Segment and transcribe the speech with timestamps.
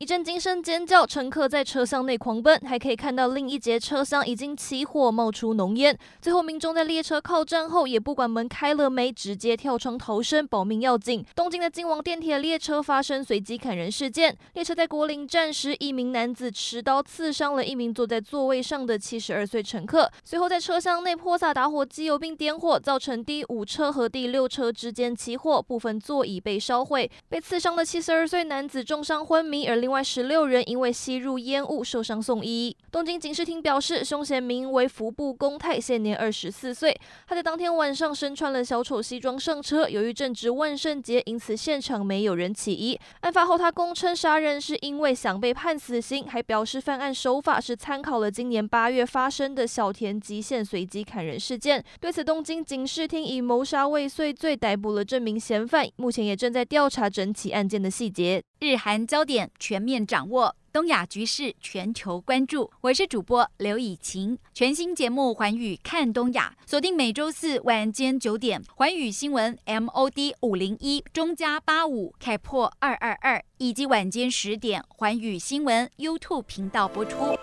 [0.00, 5.98] 一阵惊声尖叫，乘客在车厢内狂奔，还可以看到另一节车厢已经起火，冒出浓烟。
[6.22, 11.24] 最后，民众在列车靠站后也不管门开了没，直接跳窗逃生，保命要紧。
[11.34, 27.10] 东京的京王电铁列车发生随机砍人事件，列车在国林站时，一名男子持刀刺伤了一名坐在座位上的七十二岁乘客，随后在车厢内泼洒打火机油并点火，造成第五车和第六车之间起火，部分座椅被烧毁。
[27.28, 32.76] 被刺伤的七十二岁男子重伤昏迷，而另另外十六人因为吸入烟雾受伤送医。
[32.90, 36.98] 东京警视厅表示，凶嫌名为服部公太，现年二十四岁。
[37.26, 42.98] 他在当天晚上身穿了小丑西装上车，由于正值万圣节，因此现场没有人起疑。
[43.20, 51.84] 案发后，他供称杀人是因为想被判死刑，还表示犯案手法是参考了今年八月发生的小田急线随机砍人事件。
[52.00, 58.42] 对此，东京警视厅以谋杀未遂罪逮捕了这名嫌犯，目前也正在调查整起案件的细节。
[58.60, 62.70] 日韩焦点全面掌握，东亚局势全球关注。
[62.82, 77.36] 我是主播刘以晴，全新节目《环宇看东亚》，锁定每周四晚间九点，《环宇新闻》MOD 五零一中加八五开破二二二，以及晚间十点，《环宇新闻》YouTube 频道播出。